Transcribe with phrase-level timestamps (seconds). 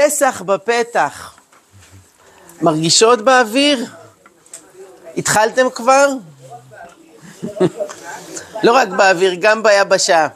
[0.00, 1.34] פסח בפתח.
[2.62, 3.86] מרגישות באוויר?
[5.16, 6.08] התחלתם כבר?
[8.64, 10.28] לא רק באוויר, גם ביבשה.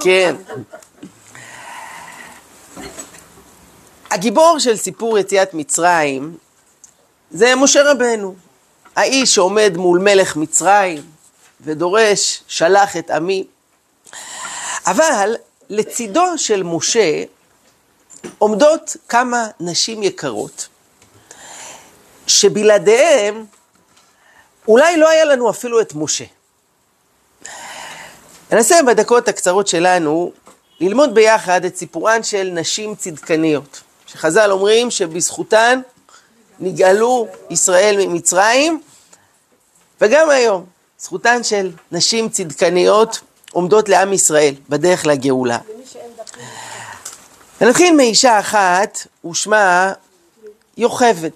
[0.00, 0.36] כן.
[4.10, 6.36] הגיבור של סיפור יציאת מצרים
[7.30, 8.34] זה משה רבנו,
[8.96, 11.02] האיש שעומד מול מלך מצרים
[11.60, 13.46] ודורש, שלח את עמי.
[14.86, 15.36] אבל
[15.70, 17.22] לצידו של משה
[18.38, 20.68] עומדות כמה נשים יקרות,
[22.26, 23.44] שבלעדיהם
[24.68, 26.24] אולי לא היה לנו אפילו את משה.
[28.52, 30.32] ננסה בדקות הקצרות שלנו
[30.80, 35.80] ללמוד ביחד את סיפורן של נשים צדקניות, שחז"ל אומרים שבזכותן
[36.60, 38.80] נגאלו ישראל ממצרים,
[40.00, 40.66] וגם היום
[40.98, 43.20] זכותן של נשים צדקניות
[43.52, 45.58] עומדות לעם ישראל בדרך לגאולה.
[47.60, 49.92] ונתחיל מאישה אחת ושמה
[50.76, 51.30] יוכבד.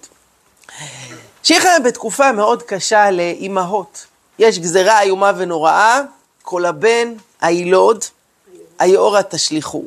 [1.43, 4.05] שהיא חיה בתקופה מאוד קשה לאימהות.
[4.39, 6.01] יש גזרה איומה ונוראה,
[6.41, 8.05] כל הבן הילוד,
[8.79, 9.83] היאורה תשליכו.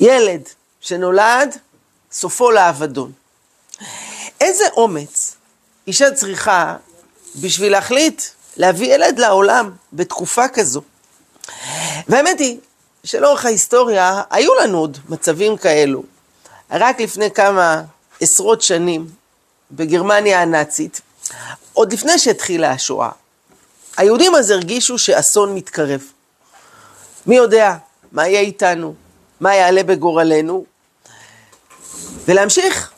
[0.00, 0.42] ילד
[0.80, 1.56] שנולד,
[2.12, 3.12] סופו לאבדון.
[4.40, 5.36] איזה אומץ
[5.86, 6.76] אישה צריכה
[7.40, 8.22] בשביל להחליט
[8.56, 10.82] להביא ילד לעולם בתקופה כזו.
[12.08, 12.58] והאמת היא
[13.06, 16.02] שלאורך ההיסטוריה היו לנו עוד מצבים כאלו.
[16.70, 17.82] רק לפני כמה
[18.20, 19.06] עשרות שנים,
[19.70, 21.00] בגרמניה הנאצית,
[21.72, 23.10] עוד לפני שהתחילה השואה,
[23.96, 26.02] היהודים אז הרגישו שאסון מתקרב.
[27.26, 27.76] מי יודע
[28.12, 28.94] מה יהיה איתנו,
[29.40, 30.64] מה יעלה בגורלנו,
[32.24, 32.90] ולהמשיך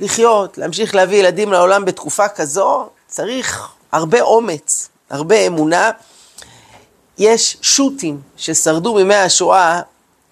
[0.00, 5.90] לחיות, להמשיך להביא ילדים לעולם בתקופה כזו, צריך הרבה אומץ, הרבה אמונה.
[7.18, 9.80] יש שו"תים ששרדו מימי השואה,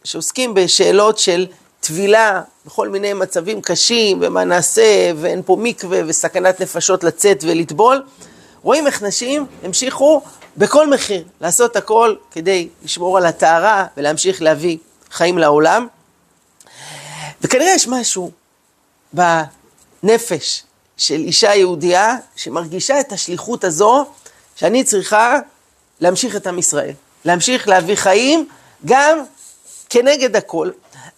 [0.05, 1.47] שעוסקים בשאלות של
[1.81, 8.03] טבילה בכל מיני מצבים קשים, ומה נעשה, ואין פה מקווה, וסכנת נפשות לצאת ולטבול.
[8.63, 10.23] רואים איך נשים המשיכו
[10.57, 14.79] בכל מחיר לעשות הכל כדי לשמור על הטהרה ולהמשיך להביא
[15.11, 15.87] חיים לעולם.
[17.43, 18.31] וכנראה יש משהו
[19.13, 20.63] בנפש
[20.97, 24.07] של אישה יהודייה שמרגישה את השליחות הזו
[24.57, 25.39] שאני צריכה
[26.01, 26.93] להמשיך את עם ישראל,
[27.25, 28.49] להמשיך להביא חיים
[28.85, 29.19] גם
[29.89, 30.71] כנגד הכל.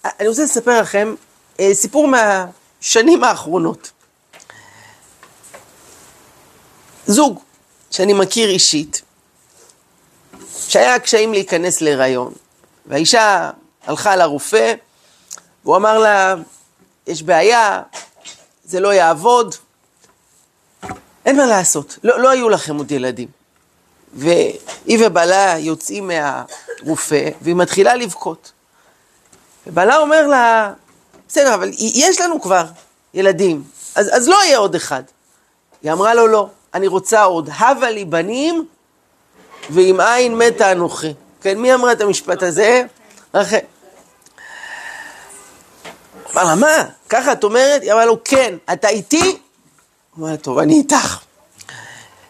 [0.04, 1.14] אני רוצה לספר לכם
[1.60, 3.90] אה, סיפור מהשנים האחרונות.
[7.06, 7.40] זוג
[7.90, 9.02] שאני מכיר אישית,
[10.68, 12.32] שהיה קשיים להיכנס להיריון,
[12.86, 13.50] והאישה
[13.86, 14.74] הלכה לרופא,
[15.64, 16.34] והוא אמר לה,
[17.06, 17.82] יש בעיה,
[18.64, 19.54] זה לא יעבוד,
[21.26, 23.35] אין מה לעשות, לא, לא היו לכם עוד ילדים.
[24.14, 28.52] והיא ובעלה יוצאים מהרופא, והיא מתחילה לבכות.
[29.66, 30.72] ובעלה אומר לה,
[31.28, 32.64] בסדר, אבל יש לנו כבר
[33.14, 33.62] ילדים,
[33.94, 35.02] אז, אז לא יהיה עוד אחד.
[35.82, 38.66] היא אמרה לו, לא, אני רוצה עוד, הבה לי בנים,
[39.70, 41.14] ועם עין מתה אנוכי.
[41.40, 42.82] כן, מי אמרה את המשפט הזה?
[43.34, 43.56] רחל.
[46.32, 46.84] אמר לה, מה?
[47.08, 47.82] ככה את אומרת?
[47.82, 49.38] היא אמרה לו, כן, אתה איתי?
[50.16, 51.18] הוא אמר לה, טוב, אני איתך.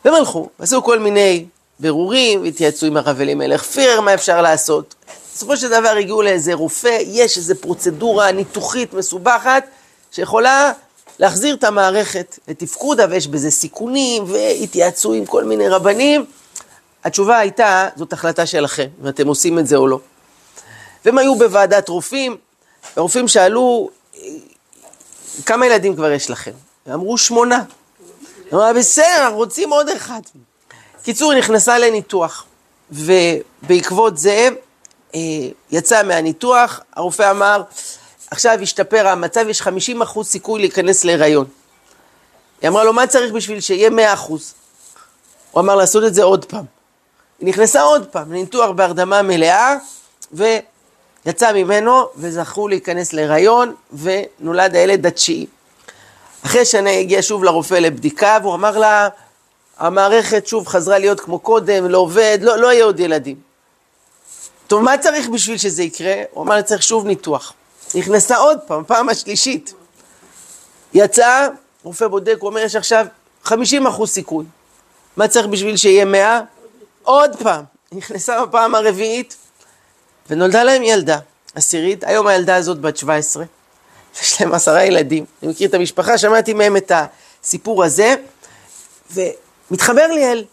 [0.05, 1.47] והם הלכו, עשו כל מיני
[1.81, 4.95] בירורים, התייעצו עם הרב אלימלך פירר, מה אפשר לעשות.
[5.35, 9.65] בסופו של דבר הגיעו לאיזה רופא, יש איזו פרוצדורה ניתוחית מסובכת,
[10.13, 10.73] שיכולה
[11.19, 16.25] להחזיר את המערכת לתפקודה, ויש בזה סיכונים, והתייעצו עם כל מיני רבנים.
[17.05, 20.01] התשובה הייתה, זאת החלטה שלכם, אם אתם עושים את זה או לא.
[21.05, 22.37] והם היו בוועדת רופאים,
[22.97, 23.91] הרופאים שאלו,
[25.47, 26.51] כמה ילדים כבר יש לכם?
[26.95, 27.63] אמרו שמונה.
[28.53, 30.21] אמרה, בסדר, אנחנו רוצים עוד אחד.
[31.07, 32.45] קיצור, היא נכנסה לניתוח,
[32.91, 34.49] ובעקבות זה
[35.15, 35.21] אה,
[35.71, 37.63] יצא מהניתוח, הרופא אמר,
[38.31, 41.47] עכשיו השתפר המצב, יש 50 אחוז סיכוי להיכנס להיריון.
[42.63, 44.55] היא אמרה לו, מה צריך בשביל שיהיה 100 אחוז?
[45.51, 46.65] הוא אמר לעשות את זה עוד פעם.
[47.39, 49.77] היא נכנסה עוד פעם לניתוח בהרדמה מלאה,
[50.33, 55.47] ויצא ממנו, וזכו להיכנס להיריון, ונולד הילד התשיעי.
[56.47, 59.09] אחרי שנה הגיע שוב לרופא לבדיקה, והוא אמר לה,
[59.79, 63.37] המערכת שוב חזרה להיות כמו קודם, לא עובד, לא, לא יהיה עוד ילדים.
[64.67, 66.15] טוב, מה צריך בשביל שזה יקרה?
[66.31, 67.53] הוא אמר, צריך שוב ניתוח.
[67.95, 69.75] נכנסה עוד פעם, פעם השלישית.
[70.95, 71.49] יצאה,
[71.83, 73.07] רופא בודק, הוא אומר, יש עכשיו
[73.45, 74.45] 50 אחוז סיכוי.
[75.17, 76.41] מה צריך בשביל שיהיה 100?
[77.03, 77.65] עוד פעם.
[77.93, 79.37] נכנסה בפעם הרביעית,
[80.31, 81.19] ונולדה להם ילדה,
[81.55, 82.05] עשירית.
[82.05, 83.45] היום הילדה הזאת בת 17,
[84.23, 85.25] יש להם עשרה ילדים.
[85.43, 86.93] אני מכיר את המשפחה, שמעתי מהם את
[87.43, 88.15] הסיפור הזה,
[89.71, 90.45] ומתחבר לי אל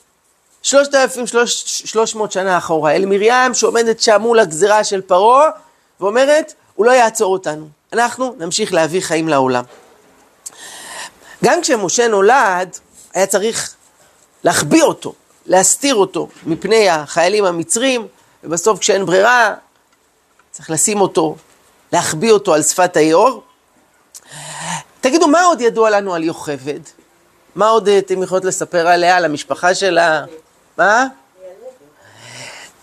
[0.63, 5.49] 3,300 שנה אחורה, אל מרים שעומדת שם מול הגזירה של פרעה,
[5.99, 7.67] ואומרת, הוא לא יעצור אותנו.
[7.93, 9.63] אנחנו נמשיך להביא חיים לעולם.
[11.43, 12.77] גם כשמשה נולד,
[13.13, 13.75] היה צריך
[14.43, 15.13] להחביא אותו,
[15.45, 18.07] להסתיר אותו מפני החיילים המצרים,
[18.43, 19.53] ובסוף כשאין ברירה,
[20.51, 21.35] צריך לשים אותו,
[21.91, 23.43] להחביא אותו על שפת היאור.
[25.01, 26.79] תגידו, מה עוד ידוע לנו על יוכבד?
[27.55, 30.25] מה עוד אתם יכולות לספר עליה, על המשפחה שלה?
[30.77, 31.07] מה?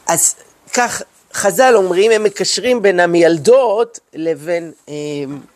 [0.07, 0.35] אז
[0.73, 1.03] כך
[1.35, 4.95] חז"ל אומרים, הם מקשרים בין המילדות לבין אה,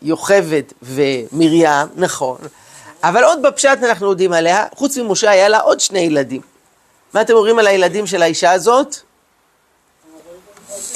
[0.01, 2.37] יוכבד ומרים, נכון.
[3.03, 6.41] אבל עוד בפשט אנחנו יודעים עליה, חוץ ממשה היה לה עוד שני ילדים.
[7.13, 8.95] מה אתם אומרים על הילדים של האישה הזאת?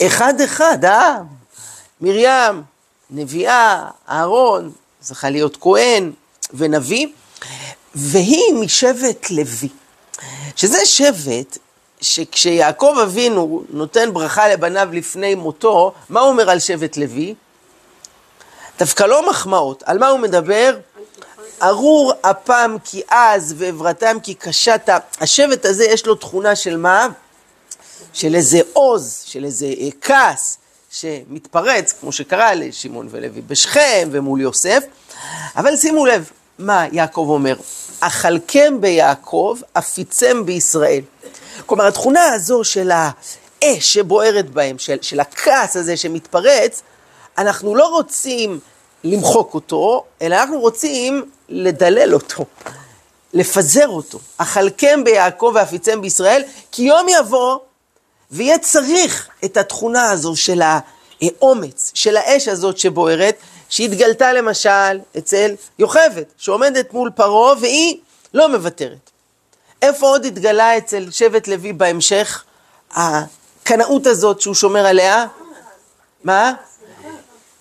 [0.01, 1.17] אחד אחד, אה?
[2.01, 2.63] מרים,
[3.09, 6.11] נביאה, אהרון, זכה להיות כהן
[6.53, 7.07] ונביא,
[7.95, 9.69] והיא משבט לוי,
[10.55, 11.57] שזה שבט
[12.01, 17.35] שכשיעקב אבינו נותן ברכה לבניו לפני מותו, מה הוא אומר על שבט לוי?
[18.79, 20.77] דווקא לא מחמאות, על מה הוא מדבר?
[21.61, 24.89] ארור אפם כי עז ועברתם כי קשת.
[25.19, 27.07] השבט הזה יש לו תכונה של מה?
[28.13, 30.57] של איזה עוז, של איזה אה, כעס
[30.91, 34.83] שמתפרץ, כמו שקרה לשמעון ולוי בשכם ומול יוסף.
[35.55, 36.29] אבל שימו לב,
[36.59, 37.55] מה יעקב אומר?
[37.99, 41.01] אכלכם ביעקב, אפיצם בישראל.
[41.65, 46.81] כלומר, התכונה הזו של האש שבוערת בהם, של, של הכעס הזה שמתפרץ,
[47.37, 48.59] אנחנו לא רוצים
[49.03, 52.45] למחוק אותו, אלא אנחנו רוצים לדלל אותו,
[53.33, 54.19] לפזר אותו.
[54.37, 57.57] אכלכם ביעקב ואפיצם בישראל, כי יום יבוא
[58.31, 63.35] ויהיה צריך את התכונה הזו של האומץ, של האש הזאת שבוערת,
[63.69, 67.97] שהתגלתה למשל אצל יוכבד, שעומדת מול פרעה והיא
[68.33, 69.09] לא מוותרת.
[69.81, 72.43] איפה עוד התגלה אצל שבט לוי בהמשך
[72.91, 75.25] הקנאות הזאת שהוא שומר עליה?
[76.23, 76.53] מה?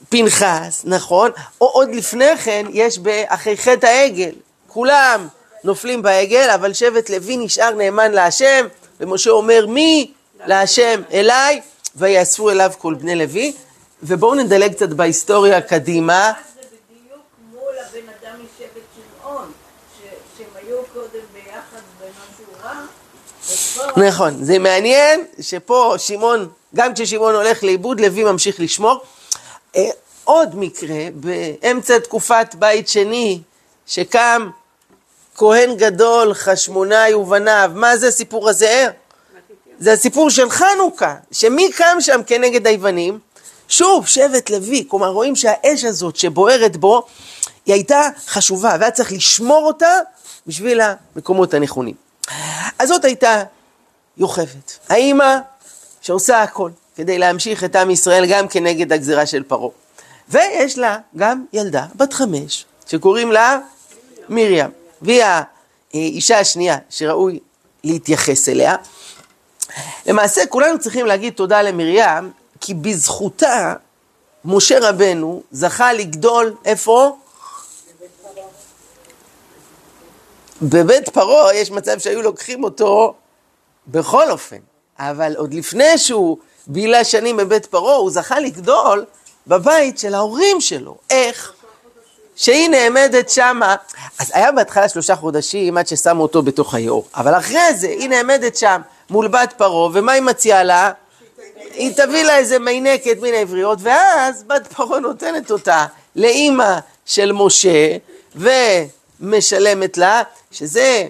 [0.08, 1.31] פנחס, נכון.
[1.60, 4.32] או עוד לפני כן יש באחרי חטא העגל.
[4.69, 5.28] כולם
[5.64, 8.66] נופלים בעגל, אבל שבט לוי נשאר נאמן להשם,
[9.00, 10.12] ומשה אומר מי
[10.46, 11.61] להשם אליי,
[11.96, 13.52] ויאספו אליו כל בני לוי.
[14.03, 16.33] ובואו נדלג קצת בהיסטוריה קדימה.
[23.97, 29.00] נכון, זה מעניין שפה שמעון, גם כששמעון הולך לאיבוד, לוי ממשיך לשמור.
[29.77, 29.91] אה,
[30.25, 33.41] עוד מקרה, באמצע תקופת בית שני,
[33.87, 34.50] שקם
[35.35, 38.87] כהן גדול, חשמונאי ובניו, מה זה הסיפור הזה?
[39.79, 43.19] זה הסיפור של חנוכה, שמי קם שם כנגד היוונים?
[43.69, 47.03] שוב, שבט לוי, כלומר רואים שהאש הזאת שבוערת בו,
[47.67, 49.91] היא הייתה חשובה, והיה צריך לשמור אותה
[50.47, 51.94] בשביל המקומות הנכונים.
[52.79, 53.43] אז זאת הייתה
[54.17, 54.47] יוכבד,
[54.88, 55.37] האימא
[56.00, 59.71] שעושה הכל כדי להמשיך את עם ישראל גם כנגד הגזירה של פרעה.
[60.29, 63.59] ויש לה גם ילדה בת חמש, שקוראים לה
[64.29, 64.71] מרים,
[65.03, 65.23] והיא
[65.93, 67.38] האישה השנייה שראוי
[67.85, 68.76] להתייחס אליה.
[70.06, 73.75] למעשה כולנו צריכים להגיד תודה למרים, כי בזכותה
[74.44, 77.16] משה רבנו זכה לגדול, איפה?
[80.62, 83.14] בבית פרעה יש מצב שהיו לוקחים אותו
[83.87, 84.56] בכל אופן,
[84.99, 89.04] אבל עוד לפני שהוא בילה שנים בבית פרעה, הוא זכה לגדול
[89.46, 90.96] בבית של ההורים שלו.
[91.11, 91.52] איך?
[92.37, 93.76] שהיא נעמדת שמה,
[94.18, 98.56] אז היה בהתחלה שלושה חודשים עד ששמו אותו בתוך היאור, אבל אחרי זה היא נעמדת
[98.56, 98.80] שם
[99.11, 100.92] מול בת פרעה, ומה היא מציעה לה?
[101.78, 107.97] היא תביא לה איזה מיינקת מן העבריות, ואז בת פרעה נותנת אותה לאימא של משה,
[109.20, 111.08] ומשלמת לה, שזה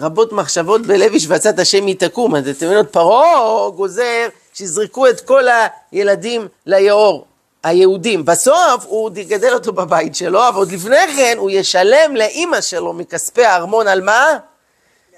[0.00, 2.34] רבות מחשבות בלב השבצת השם היא תקום.
[2.34, 5.44] אז אתם יודעים, פרעה גוזר שיזרקו את כל
[5.92, 7.26] הילדים ליאור,
[7.62, 8.24] היהודים.
[8.24, 13.44] בסוף הוא יגדל אותו בבית שלו, אבל עוד לפני כן הוא ישלם לאימא שלו מכספי
[13.44, 14.26] הארמון על מה?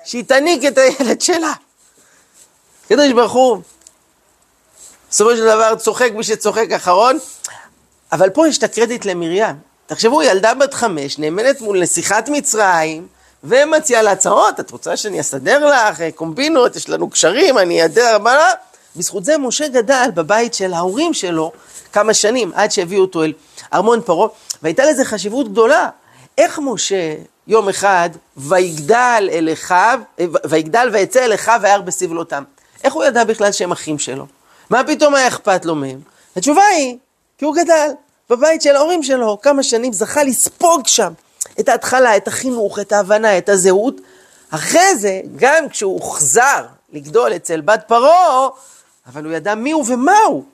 [0.04, 1.52] שהיא תניק את הילד שלה.
[2.88, 3.58] קדוש ברוך הוא,
[5.12, 7.18] בסופו של דבר צוחק מי שצוחק אחרון,
[8.12, 9.56] אבל פה יש את הקרדיט למרים.
[9.86, 13.06] תחשבו, ילדה בת חמש, נאמנת מול נסיכת מצרים,
[13.44, 18.18] ומציעה לה הצעות, את רוצה שאני אסדר לך אה, קומבינות, יש לנו קשרים, אני אדר,
[18.18, 18.38] מה?
[18.96, 21.52] בזכות זה משה גדל בבית של ההורים שלו
[21.92, 23.32] כמה שנים, עד שהביאו אותו אל
[23.74, 24.28] ארמון פרעה,
[24.62, 25.88] והייתה לזה חשיבות גדולה.
[26.38, 27.14] איך משה
[27.46, 32.44] יום אחד ויגדל אל אחיו, אה, ויגדל ויצא אל אחיו וירא בסבלותם.
[32.84, 34.26] איך הוא ידע בכלל שהם אחים שלו?
[34.72, 36.00] מה פתאום היה אכפת לו מהם?
[36.36, 36.96] התשובה היא,
[37.38, 37.88] כי הוא גדל
[38.30, 41.12] בבית של ההורים שלו כמה שנים, זכה לספוג שם
[41.60, 43.94] את ההתחלה, את החינוך, את ההבנה, את הזהות.
[44.50, 48.48] אחרי זה, גם כשהוא הוחזר לגדול אצל בת פרעה,
[49.06, 50.44] אבל הוא ידע מי הוא ומה הוא.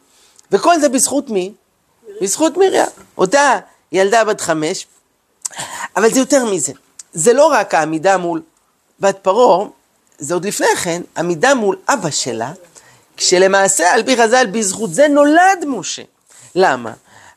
[0.53, 1.53] וכל זה בזכות מי?
[2.21, 2.87] בזכות מרים.
[3.19, 3.59] אותה
[3.93, 4.87] ילדה בת חמש,
[5.97, 6.73] אבל זה יותר מזה.
[7.13, 8.43] זה לא רק העמידה מול
[9.01, 9.69] בת פרעה,
[10.19, 12.53] זה עוד לפני כן, עמידה מול אבא שלה,
[13.19, 16.03] כשלמעשה על פי חז"ל בזכות זה נולד משה.
[16.55, 16.93] למה?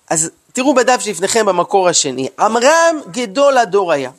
[0.09, 4.11] אז תראו בדף שלפניכם במקור השני, עמרם גדול הדור היה.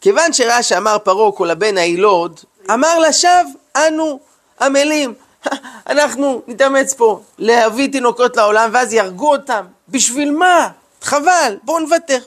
[0.00, 2.40] כיוון שראה שאמר פרעה כל הבן הילוד,
[2.70, 4.20] אמר לשווא אנו
[4.60, 5.14] עמלים.
[5.90, 9.64] אנחנו נתאמץ פה להביא תינוקות לעולם ואז יהרגו אותם.
[9.88, 10.68] בשביל מה?
[11.02, 12.18] חבל, בואו נוותר.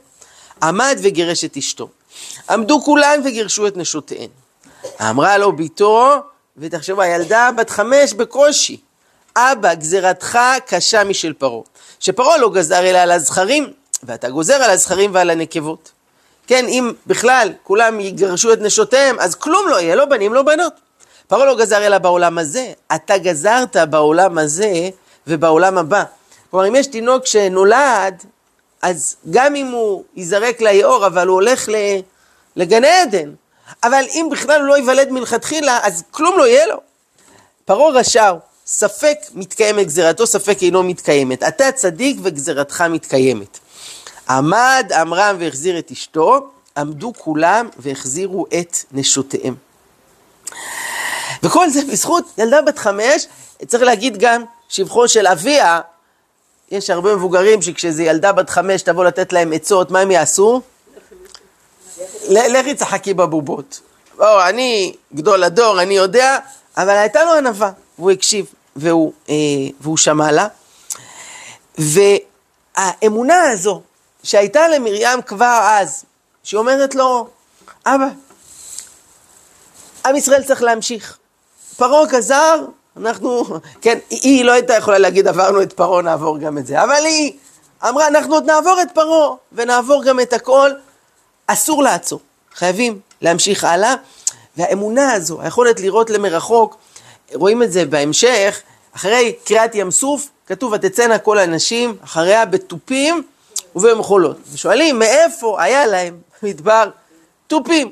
[0.64, 1.88] עמד וגירש את אשתו.
[2.50, 4.30] עמדו כולן וגירשו את נשותיהן.
[5.02, 6.22] אמרה לו ביתו,
[6.58, 8.78] ותחשבו, הילדה בת חמש בקושי.
[9.36, 11.62] אבא, גזירתך קשה משל פרעה.
[12.00, 15.92] שפרעה לא גזר אלא על הזכרים, ואתה גוזר על הזכרים ועל הנקבות.
[16.48, 20.74] כן, אם בכלל כולם יגרשו את נשותיהם, אז כלום לא יהיה, לא בנים, לא בנות.
[21.28, 24.90] פרעה לא גזר אלא בעולם הזה, אתה גזרת בעולם הזה
[25.28, 26.04] ובעולם הבא.
[26.52, 28.24] כלומר, אם יש תינוק שנולד,
[28.82, 31.70] אז גם אם הוא ייזרק ליאור, אבל הוא הולך
[32.56, 33.32] לגן עדן.
[33.84, 36.78] אבל אם בכלל הוא לא ייוולד מלכתחילה, אז כלום לא יהיה לו.
[37.66, 41.44] פרעה רשע הוא, ספק מתקיימת גזירתו, ספק אינו מתקיימת.
[41.44, 43.60] אתה צדיק וגזירתך מתקיימת.
[44.30, 49.56] עמד עמרם והחזיר את אשתו, עמדו כולם והחזירו את נשותיהם.
[51.44, 53.28] וכל זה בזכות ילדה בת חמש,
[53.68, 55.82] צריך להגיד גם שבחו של אביה,
[56.72, 60.62] יש הרבה מבוגרים שכשזה ילדה בת חמש תבוא לתת להם עצות, מה הם יעשו?
[62.30, 63.80] לכי צחקי בבובות.
[64.18, 66.38] בואו, אני גדול הדור, אני יודע,
[66.78, 68.46] אבל הייתה לו ענווה, והוא הקשיב,
[68.76, 69.36] והוא, אה,
[69.82, 70.48] והוא שמע לה.
[71.78, 73.82] והאמונה הזו
[74.24, 76.06] שהייתה למרים כבר אז,
[76.44, 77.28] שהיא אומרת לו,
[77.86, 78.08] אבא,
[80.06, 81.18] עם ישראל צריך להמשיך.
[81.78, 82.66] פרעה גזר,
[82.98, 83.44] אנחנו,
[83.82, 87.34] כן, היא לא הייתה יכולה להגיד עברנו את פרעה, נעבור גם את זה, אבל היא
[87.90, 90.72] אמרה, אנחנו עוד נעבור את פרעה, ונעבור גם את הכל,
[91.48, 92.20] אסור לעצור,
[92.56, 93.96] חייבים להמשיך הלאה,
[94.58, 96.78] והאמונה הזו, היכולת לראות למרחוק,
[97.34, 98.62] רואים את זה בהמשך,
[98.96, 103.24] אחרי קריעת ים סוף, כתוב, ותצאנה כל הנשים אחריה בתופים
[103.76, 104.38] ובמחולות.
[104.54, 106.90] ושואלים, מאיפה היה להם מדבר
[107.48, 107.92] תופים?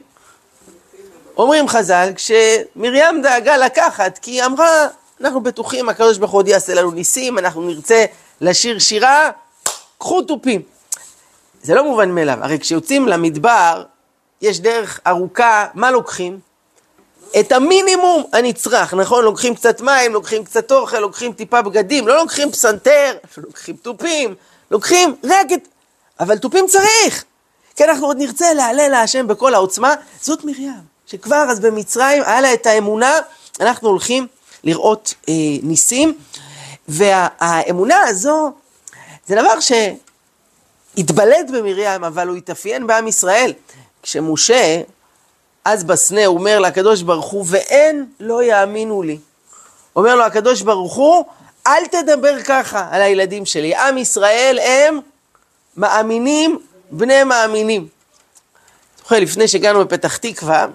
[1.38, 4.88] אומרים חז"ל, כשמרים דאגה לקחת, כי היא אמרה,
[5.22, 8.05] אנחנו בטוחים, הקדוש ברוך הוא יעשה לנו ניסים, אנחנו נרצה
[8.41, 9.29] לשיר שירה,
[9.98, 10.62] קחו תופים.
[11.63, 13.84] זה לא מובן מאליו, הרי כשיוצאים למדבר,
[14.41, 16.39] יש דרך ארוכה, מה לוקחים?
[17.39, 19.24] את המינימום הנצרך, נכון?
[19.24, 24.36] לוקחים קצת מים, לוקחים קצת אוכל, לוקחים טיפה בגדים, לא לוקחים פסנתר, לוקחים תופים,
[24.72, 25.68] לוקחים רק את...
[26.20, 27.24] אבל תופים צריך!
[27.75, 30.74] כי אנחנו עוד נרצה להלל להשם בכל העוצמה, זאת מרים.
[31.06, 33.20] שכבר אז במצרים היה לה את האמונה,
[33.60, 34.27] אנחנו הולכים
[34.63, 36.18] לראות אה, ניסים,
[36.88, 38.51] והאמונה הזו
[39.27, 39.60] זה דבר
[40.95, 43.53] שהתבלט במרים, אבל הוא התאפיין בעם ישראל.
[44.03, 44.81] כשמשה,
[45.65, 49.17] אז בסנה, אומר לקדוש ברוך הוא, ואין לא יאמינו לי.
[49.95, 51.25] אומר לו הקדוש ברוך הוא,
[51.67, 53.75] אל תדבר ככה על הילדים שלי.
[53.75, 55.00] עם ישראל הם
[55.77, 56.60] מאמינים
[56.91, 57.88] בני מאמינים.
[59.01, 60.65] זוכר, לפני שהגענו בפתח תקווה,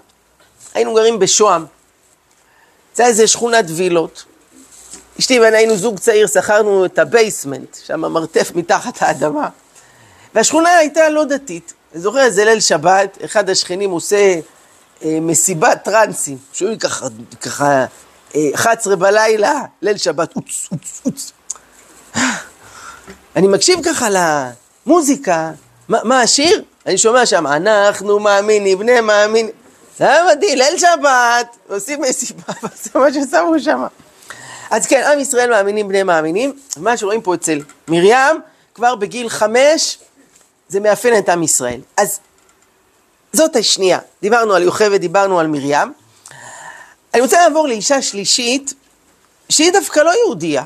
[0.74, 1.66] היינו גרים בשוהם.
[2.94, 4.24] זה איזה שכונת וילות.
[5.18, 9.48] אשתי ואני היינו זוג צעיר, שכרנו את ה basement, שם מרתף מתחת האדמה.
[10.36, 11.72] והשכונה הייתה לא דתית.
[11.92, 14.40] אני זוכר איזה ליל שבת, אחד השכנים עושה
[15.04, 17.06] אה, מסיבת טרנסים, שהיו ככה,
[17.40, 17.84] ככה,
[18.34, 21.32] אה, 11 בלילה, ליל שבת, אוץ, אוץ, אוץ.
[23.36, 24.08] אני מקשיב ככה
[24.86, 25.50] למוזיקה,
[25.88, 26.62] מה, מה השיר?
[26.86, 29.54] אני שומע שם, אנחנו מאמינים, בני מאמינים.
[29.98, 32.52] זה היה מדהים, ליל שבת, עושים מסיבה,
[32.82, 33.84] זה מה ששמו שם.
[34.70, 38.40] אז כן, עם ישראל מאמינים בני מאמינים, מה שרואים פה אצל מרים,
[38.74, 39.98] כבר בגיל חמש,
[40.68, 41.80] זה מאפיין את עם ישראל.
[41.96, 42.20] אז
[43.32, 45.92] זאת השנייה, דיברנו על יוכבד, דיברנו על מרים.
[47.14, 48.74] אני רוצה לעבור לאישה שלישית,
[49.48, 50.64] שהיא דווקא לא יהודייה,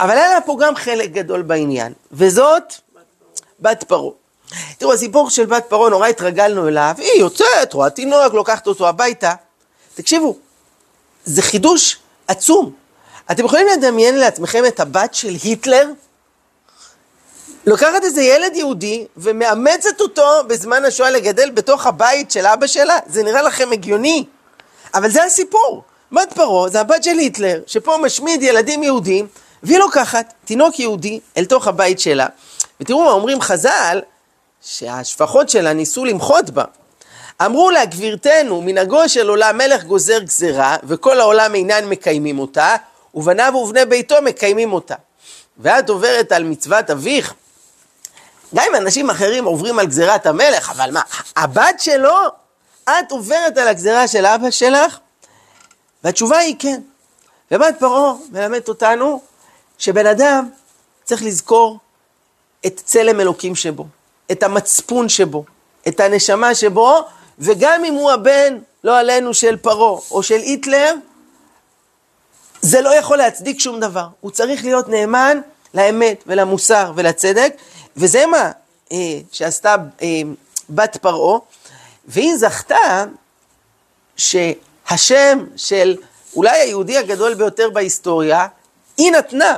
[0.00, 2.74] אבל היה לה פה גם חלק גדול בעניין, וזאת
[3.60, 4.12] בת פרעה.
[4.78, 9.34] תראו, הסיפור של בת פרעה, נורא התרגלנו אליו, היא יוצאת, רואה תינוק, לוקחת אותו הביתה.
[9.94, 10.36] תקשיבו,
[11.24, 11.96] זה חידוש
[12.28, 12.72] עצום.
[13.30, 15.90] אתם יכולים לדמיין לעצמכם את הבת של היטלר?
[17.66, 22.98] לוקחת איזה ילד יהודי ומאמצת אותו בזמן השואה לגדל בתוך הבית של אבא שלה?
[23.06, 24.24] זה נראה לכם הגיוני?
[24.94, 25.82] אבל זה הסיפור.
[26.12, 29.26] בת פרעה זה הבת של היטלר, שפה משמיד ילדים יהודים,
[29.62, 32.26] והיא לוקחת תינוק יהודי אל תוך הבית שלה.
[32.80, 34.00] ותראו מה אומרים חז"ל,
[34.62, 36.64] שהשפחות שלה ניסו למחות בה.
[37.44, 42.76] אמרו לה, גבירתנו, מנהגו של עולם מלך גוזר גזרה, וכל העולם אינן מקיימים אותה,
[43.14, 44.94] ובניו ובני ביתו מקיימים אותה.
[45.58, 47.34] ואת עוברת על מצוות אביך,
[48.54, 51.00] גם אם אנשים אחרים עוברים על גזירת המלך, אבל מה,
[51.36, 52.18] הבת שלו,
[52.84, 54.98] את עוברת על הגזירה של אבא שלך?
[56.04, 56.80] והתשובה היא כן.
[57.50, 59.22] ובת פרעה מלמדת אותנו
[59.78, 60.48] שבן אדם
[61.04, 61.78] צריך לזכור
[62.66, 63.86] את צלם אלוקים שבו,
[64.32, 65.44] את המצפון שבו,
[65.88, 67.04] את הנשמה שבו,
[67.38, 70.94] וגם אם הוא הבן, לא עלינו, של פרעה או של היטלר,
[72.60, 74.06] זה לא יכול להצדיק שום דבר.
[74.20, 75.40] הוא צריך להיות נאמן
[75.74, 77.54] לאמת ולמוסר ולצדק,
[77.96, 78.50] וזה מה
[78.92, 80.08] אה, שעשתה אה,
[80.70, 81.38] בת פרעה,
[82.04, 83.04] והיא זכתה
[84.16, 85.96] שהשם של
[86.36, 88.46] אולי היהודי הגדול ביותר בהיסטוריה,
[88.96, 89.56] היא נתנה.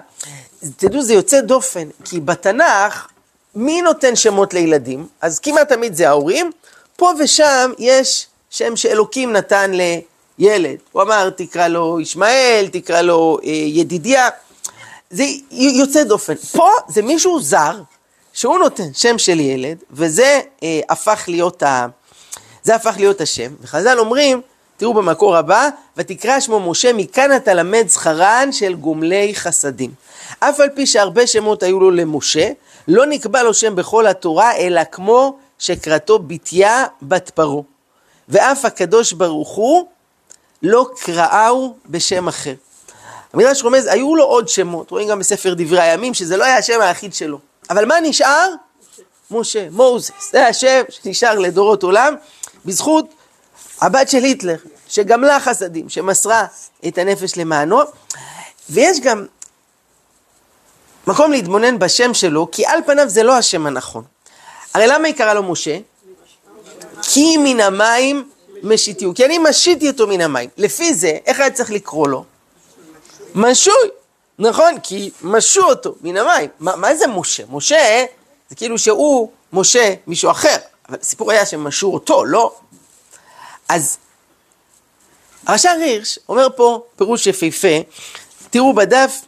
[0.76, 3.08] תדעו, זה יוצא דופן, כי בתנ"ך,
[3.54, 5.06] מי נותן שמות לילדים?
[5.20, 6.50] אז כמעט תמיד זה ההורים.
[6.96, 9.70] פה ושם יש שם שאלוקים נתן
[10.38, 10.76] לילד.
[10.92, 14.28] הוא אמר, תקרא לו ישמעאל, תקרא לו אה, ידידיה.
[15.10, 16.34] זה יוצא דופן.
[16.34, 17.80] פה זה מישהו זר,
[18.34, 21.86] שהוא נותן שם של ילד, וזה אה, הפך להיות ה...
[22.62, 23.52] זה הפך להיות השם.
[23.60, 24.40] וחז"ל אומרים,
[24.76, 29.90] תראו במקור הבא, ותקרא שמו משה, מכאן אתה למד שכרן של גומלי חסדים.
[30.40, 32.50] אף על פי שהרבה שמות היו לו למשה,
[32.88, 37.62] לא נקבע לו שם בכל התורה, אלא כמו שקראתו בתיה בת פרעה.
[38.28, 39.86] ואף הקדוש ברוך הוא
[40.62, 42.54] לא קראהו בשם אחר.
[43.32, 46.80] המדרש רומז, היו לו עוד שמות, רואים גם בספר דברי הימים, שזה לא היה השם
[46.80, 47.38] היחיד שלו.
[47.70, 48.48] אבל מה נשאר?
[49.30, 50.10] משה, מוזס.
[50.32, 52.14] זה השם שנשאר לדורות עולם,
[52.64, 53.14] בזכות
[53.80, 54.56] הבת של היטלר,
[54.88, 56.46] שגמלה חסדים, שמסרה
[56.88, 57.80] את הנפש למענו.
[58.70, 59.26] ויש גם
[61.06, 64.04] מקום להתבונן בשם שלו, כי על פניו זה לא השם הנכון.
[64.74, 65.78] הרי למה היא קראה לו משה?
[67.02, 68.30] כי מן המים
[68.62, 70.50] משיתיהו, כי אני משיתי אותו מן המים.
[70.56, 72.24] לפי זה, איך היה צריך לקרוא לו?
[73.34, 73.74] משוי.
[74.38, 76.50] נכון, כי משו אותו מן המים.
[76.60, 77.42] מה, מה זה משה?
[77.50, 78.04] משה
[78.48, 80.56] זה כאילו שהוא משה מישהו אחר,
[80.88, 82.54] אבל הסיפור היה שמשו אותו, לא.
[83.68, 83.98] אז
[85.46, 87.78] הרש"ר הירש אומר פה פירוש יפהפה,
[88.50, 89.20] תראו בדף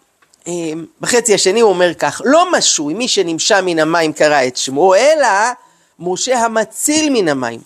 [0.48, 0.52] אה,
[1.00, 5.28] בחצי השני הוא אומר כך, לא משוי מי שנמשה מן המים קרא את שמו, אלא
[5.98, 7.60] משה המציל מן המים.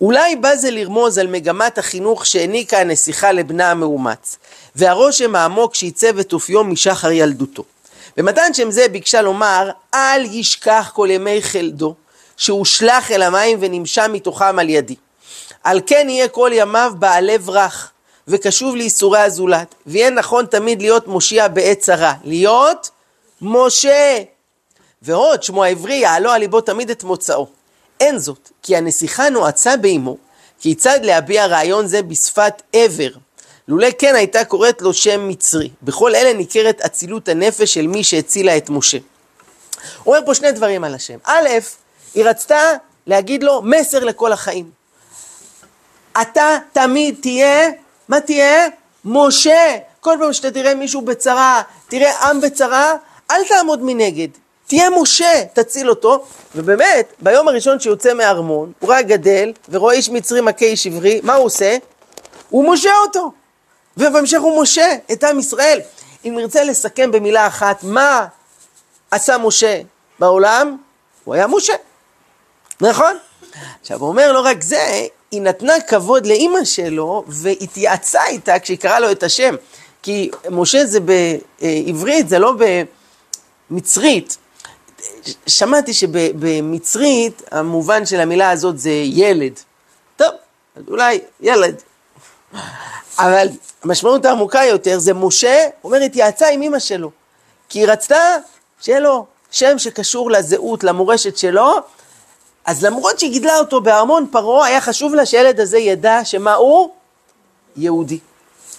[0.00, 4.38] אולי בא זה לרמוז על מגמת החינוך שהעניקה הנסיכה לבנה המאומץ,
[4.76, 7.64] והרושם העמוק שעיצב את אופיו משחר ילדותו.
[8.16, 11.94] במתן שם זה ביקשה לומר, אל ישכח כל ימי חלדו,
[12.36, 14.94] שהושלך אל המים ונמשה מתוכם על ידי.
[15.64, 17.90] על כן יהיה כל ימיו בעל לב רך,
[18.28, 22.90] וקשוב לייסורי הזולת, ויהיה נכון תמיד להיות מושיע בעת צרה, להיות
[23.42, 24.18] משה.
[25.02, 27.57] ועוד שמו העברי יעלו על ליבו תמיד את מוצאו.
[28.00, 30.16] אין זאת, כי הנסיכה נועצה באמו,
[30.60, 33.10] כיצד להביע רעיון זה בשפת עבר.
[33.68, 35.70] לולא כן הייתה קוראת לו שם מצרי.
[35.82, 38.98] בכל אלה ניכרת אצילות הנפש של מי שהצילה את משה.
[40.04, 41.18] הוא אומר פה שני דברים על השם.
[41.24, 41.48] א',
[42.14, 42.60] היא רצתה
[43.06, 44.70] להגיד לו מסר לכל החיים.
[46.22, 47.70] אתה תמיד תהיה,
[48.08, 48.68] מה תהיה?
[49.04, 49.76] משה.
[50.00, 52.94] כל פעם שאתה תראה מישהו בצרה, תראה עם בצרה,
[53.30, 54.28] אל תעמוד מנגד.
[54.68, 56.24] תהיה משה, תציל אותו.
[56.54, 61.34] ובאמת, ביום הראשון שיוצא מהארמון, הוא רק גדל, ורואה איש מצרי מכה איש עברי, מה
[61.34, 61.76] הוא עושה?
[62.50, 63.32] הוא משה אותו.
[63.96, 65.80] ובהמשך הוא משה את עם ישראל.
[66.24, 68.26] אם נרצה לסכם במילה אחת, מה
[69.10, 69.80] עשה משה
[70.18, 70.76] בעולם?
[71.24, 71.72] הוא היה משה,
[72.80, 73.16] נכון?
[73.80, 79.00] עכשיו, הוא אומר לא רק זה, היא נתנה כבוד לאימא שלו והתייעצה איתה כשהיא קראה
[79.00, 79.54] לו את השם.
[80.02, 82.52] כי משה זה בעברית, זה לא
[83.70, 84.36] במצרית.
[85.46, 89.52] שמעתי שבמצרית המובן של המילה הזאת זה ילד.
[90.16, 90.28] טוב,
[90.76, 91.82] אז אולי ילד.
[93.18, 93.48] אבל
[93.82, 97.10] המשמעות העמוקה יותר זה משה, אומר, התייעצה עם אמא שלו.
[97.68, 98.36] כי היא רצתה
[98.80, 101.76] שיהיה לו שם שקשור לזהות, למורשת שלו,
[102.64, 106.90] אז למרות שהיא גידלה אותו בארמון פרעה, היה חשוב לה שהילד הזה ידע שמה הוא?
[107.76, 108.18] יהודי.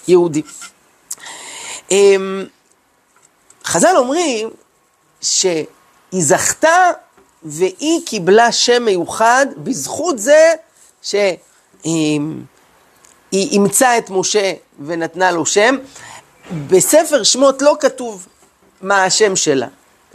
[0.07, 0.41] יהודי.
[1.91, 2.45] אמ,
[3.65, 4.49] חז"ל אומרים
[6.11, 6.91] שהיא זכתה
[7.43, 10.53] והיא קיבלה שם מיוחד בזכות זה
[11.01, 12.19] שהיא
[13.33, 14.53] אימצה את משה
[14.85, 15.77] ונתנה לו שם.
[16.67, 18.27] בספר שמות לא כתוב
[18.81, 19.67] מה השם שלה,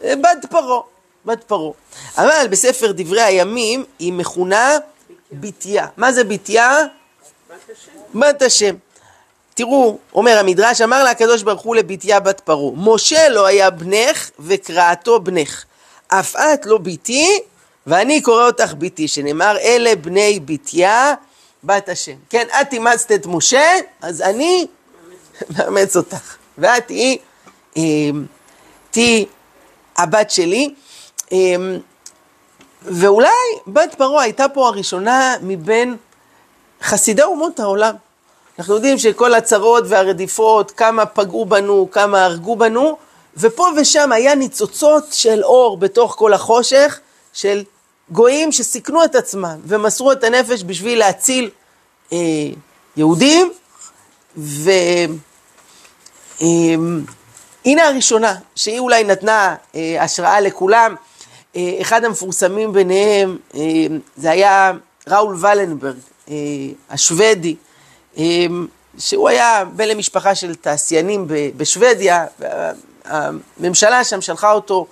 [0.05, 0.81] בת פרעה.
[1.25, 1.73] בת פרעה.
[2.19, 4.77] אבל בספר דברי הימים היא מכונה
[5.33, 5.87] בתיה.
[5.97, 6.79] מה זה בתיה?
[8.15, 8.75] בת השם.
[9.55, 14.31] תראו, אומר המדרש, אמר לה הקדוש ברוך הוא לבתיה בת פרעה, משה לא היה בנך
[14.39, 15.65] וקראתו בנך,
[16.21, 17.41] אף את לא בתי
[17.87, 21.15] ואני קורא אותך בתי, שנאמר אלה בני בתיה
[21.65, 22.17] בת השם.
[22.31, 23.63] כן, את אימצת את משה,
[24.03, 24.67] אז אני
[25.51, 26.37] מאמץ אותך.
[26.59, 27.19] ואת תהיי,
[27.77, 27.83] אה,
[28.91, 29.27] תהיי
[29.97, 30.75] הבת שלי.
[31.33, 31.79] אמ,
[32.83, 33.29] ואולי
[33.67, 35.97] בת פרעה הייתה פה הראשונה מבין
[36.83, 37.95] חסידי אומות העולם.
[38.59, 42.97] אנחנו יודעים שכל הצרות והרדיפות, כמה פגעו בנו, כמה הרגו בנו,
[43.37, 47.01] ופה ושם היה ניצוצות של אור בתוך כל החושך,
[47.33, 47.65] של
[48.11, 51.51] גויים שסיכנו את עצמם ומסרו את הנפש בשביל להציל
[52.13, 52.19] אה,
[52.97, 53.53] יהודים,
[54.37, 55.13] והנה
[57.67, 60.95] אה, הראשונה, שהיא אולי נתנה אה, השראה לכולם,
[61.57, 63.61] אה, אחד המפורסמים ביניהם, אה,
[64.17, 64.73] זה היה
[65.09, 65.97] ראול ולנברג,
[66.29, 66.35] אה,
[66.91, 67.57] השוודי,
[68.19, 68.47] אה,
[68.99, 72.27] שהוא היה בן למשפחה של תעשיינים בשוודיה,
[73.05, 74.87] הממשלה שם שלחה אותו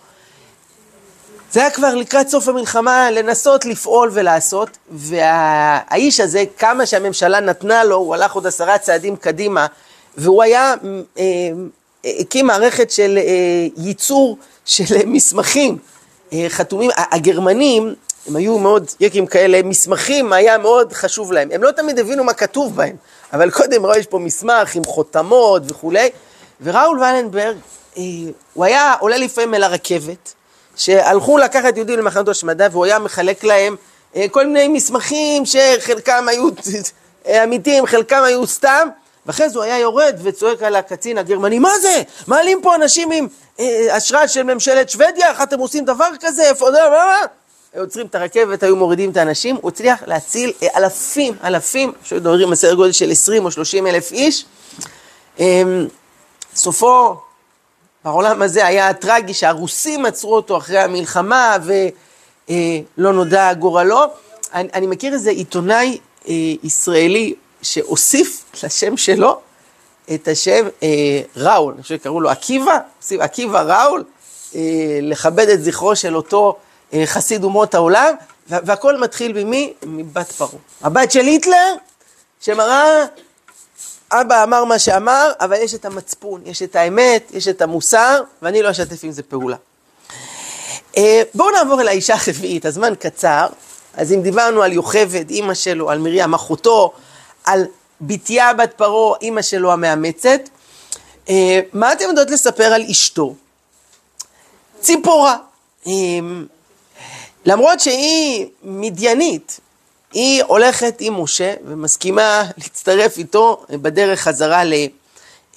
[1.52, 7.96] זה היה כבר לקראת סוף המלחמה לנסות לפעול ולעשות, והאיש הזה, כמה שהממשלה נתנה לו,
[7.96, 9.66] הוא הלך עוד עשרה צעדים קדימה,
[10.16, 10.74] והוא היה,
[11.18, 11.24] אה,
[12.04, 15.78] הקים מערכת של אה, ייצור של מסמכים
[16.32, 16.90] אה, חתומים.
[16.96, 17.94] הגרמנים,
[18.28, 21.48] הם היו מאוד יקים כאלה, מסמכים היה מאוד חשוב להם.
[21.52, 22.96] הם לא תמיד הבינו מה כתוב בהם,
[23.32, 26.10] אבל קודם ראו יש פה מסמך עם חותמות וכולי,
[26.60, 27.56] וראול ולנברג,
[28.54, 30.34] הוא היה עולה לפעמים אל הרכבת,
[30.76, 33.76] שהלכו לקחת יהודים למחנות השמדה והוא היה מחלק להם
[34.16, 36.48] אה, כל מיני מסמכים שחלקם היו
[37.44, 38.88] אמיתיים, חלקם היו סתם,
[39.26, 42.02] ואחרי זה הוא היה יורד וצועק על הקצין הגרמני, מה זה?
[42.26, 43.28] מעלים פה אנשים עם
[43.60, 46.42] אה, אשרה של ממשלת שוודיה, איך אתם עושים דבר כזה?
[46.42, 46.78] איפה זה?
[46.90, 47.16] מה?
[47.80, 52.54] עוצרים את הרכבת, היו מורידים את האנשים, הוא הצליח להציל אה, אלפים, אלפים, מדברים על
[52.54, 54.44] סדר גודל של 20 או 30 אלף איש.
[56.54, 57.16] סופו
[58.04, 61.56] בעולם הזה היה טרגי שהרוסים עצרו אותו אחרי המלחמה
[62.48, 64.04] ולא נודע גורלו.
[64.54, 69.40] אני, אני מכיר איזה עיתונאי אה, ישראלי שהוסיף לשם שלו
[70.14, 72.78] את השם אה, ראול, אני חושב שקראו לו עקיבא,
[73.20, 74.04] עקיבא ראול,
[74.54, 74.60] אה,
[75.02, 76.56] לכבד את זכרו של אותו
[76.92, 78.14] אה, חסיד אומות העולם,
[78.48, 79.72] והכל מתחיל ממי?
[79.86, 80.50] מבת פרעה.
[80.82, 81.74] הבת של היטלר,
[82.40, 83.04] שמראה
[84.12, 88.62] אבא אמר מה שאמר, אבל יש את המצפון, יש את האמת, יש את המוסר, ואני
[88.62, 89.56] לא אשתף עם זה פעולה.
[90.96, 93.46] אה, בואו נעבור אל האישה הרביעית, הזמן קצר.
[93.94, 96.92] אז אם דיברנו על יוכבד, אימא שלו, על מרים אחותו,
[97.44, 97.64] על
[98.00, 100.40] בתיה בת פרעה, אימא שלו המאמצת,
[101.28, 103.34] אה, מה אתם יודעות לספר על אשתו?
[104.80, 105.36] ציפורה.
[105.86, 105.92] אה,
[107.44, 109.60] למרות שהיא מדיינית,
[110.12, 114.62] היא הולכת עם משה ומסכימה להצטרף איתו בדרך חזרה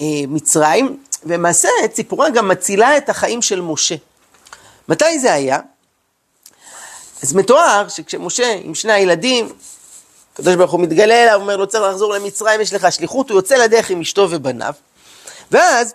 [0.00, 3.94] למצרים, ולמעשה ציפורה גם מצילה את החיים של משה.
[4.88, 5.60] מתי זה היה?
[7.22, 9.52] אז מתואר שכשמשה עם שני הילדים,
[10.32, 13.56] הקדוש ברוך הוא מתגלה אליו, אומר לו צריך לחזור למצרים, יש לך שליחות, הוא יוצא
[13.56, 14.72] לדרך עם אשתו ובניו,
[15.50, 15.94] ואז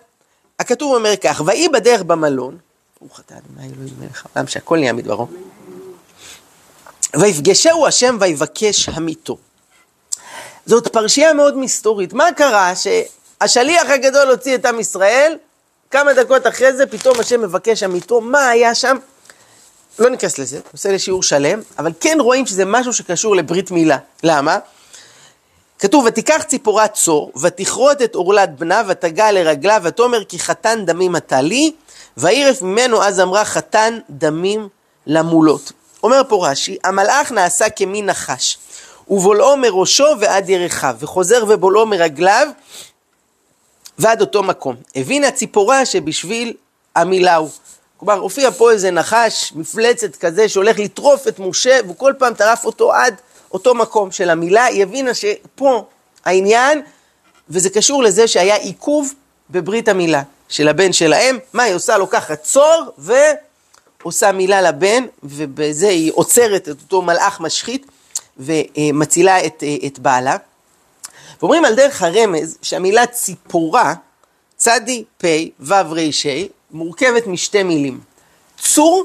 [0.58, 2.58] הכתוב אומר כך, ויהי בדרך במלון,
[3.00, 5.26] ברוך אתה אדוני אלוהים מלך העולם שהכל נהיה מדברו.
[7.16, 9.36] ויפגשהו השם ויבקש המיתו.
[10.66, 12.12] זאת פרשייה מאוד מסתורית.
[12.12, 15.36] מה קרה שהשליח הגדול הוציא את עם ישראל,
[15.90, 18.96] כמה דקות אחרי זה פתאום השם מבקש המיתו, מה היה שם?
[19.98, 23.98] לא ניכנס לזה, נושא לשיעור שלם, אבל כן רואים שזה משהו שקשור לברית מילה.
[24.22, 24.58] למה?
[25.78, 31.40] כתוב, ותיקח ציפורת צור, ותכרות את עורלת בנה, ותגע לרגלה, ותאמר כי חתן דמים אתה
[31.40, 31.72] לי,
[32.16, 34.68] וירף ממנו אז אמרה חתן דמים
[35.06, 35.72] למולות.
[36.02, 38.58] אומר פה רש"י, המלאך נעשה כמין נחש,
[39.08, 42.48] ובולעו מראשו ועד ירחיו, וחוזר ובולעו מרגליו
[43.98, 44.76] ועד אותו מקום.
[44.96, 46.54] הבינה ציפורה שבשביל
[46.96, 47.50] המילה הוא.
[47.96, 52.64] כלומר, הופיע פה איזה נחש, מפלצת כזה, שהולך לטרוף את משה, והוא כל פעם טרף
[52.64, 53.14] אותו עד
[53.52, 54.64] אותו מקום של המילה.
[54.64, 55.84] היא הבינה שפה
[56.24, 56.82] העניין,
[57.48, 59.12] וזה קשור לזה שהיה עיכוב
[59.50, 61.38] בברית המילה של הבן שלהם.
[61.52, 61.98] מה היא עושה?
[61.98, 63.12] לוקחת צור ו...
[64.02, 67.86] עושה מילה לבן, ובזה היא עוצרת את אותו מלאך משחית
[68.38, 70.36] ומצילה את, את בעלה.
[71.40, 73.94] ואומרים על דרך הרמז שהמילה ציפורה,
[74.56, 75.26] צדי פ'
[75.60, 76.10] ו' ר'
[76.70, 78.00] מורכבת משתי מילים,
[78.58, 79.04] צור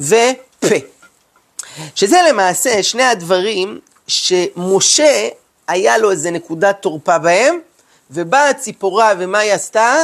[0.00, 0.74] ופה.
[1.94, 5.28] שזה למעשה שני הדברים שמשה
[5.68, 7.58] היה לו איזה נקודת תורפה בהם,
[8.10, 9.94] ובאה הציפורה ומה היא עשתה?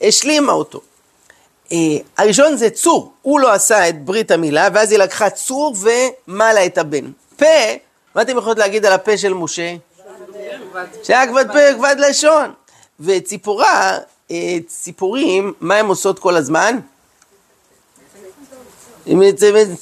[0.00, 0.80] השלימה אותו.
[1.72, 1.76] אה,
[2.18, 5.76] הראשון זה צור, הוא לא עשה את ברית המילה, ואז היא לקחה צור
[6.28, 7.10] ומלה את הבן.
[7.36, 7.46] פה,
[8.14, 9.74] מה אתם יכולים להגיד על הפה של משה?
[11.02, 12.52] שהיה כבד פה וכבד לשון.
[13.00, 13.98] וציפורה,
[14.30, 16.78] אה, ציפורים, מה הן עושות כל הזמן?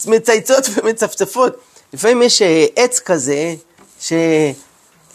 [0.07, 1.57] מצייצות ומצפצפות.
[1.92, 3.55] לפעמים יש אה, עץ כזה,
[4.01, 4.12] ש...